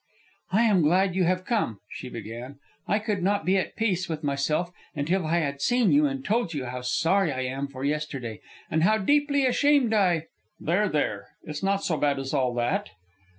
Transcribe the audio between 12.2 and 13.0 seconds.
all that."